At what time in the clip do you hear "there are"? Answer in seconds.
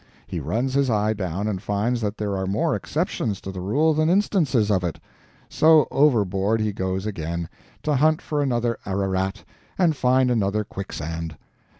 2.17-2.47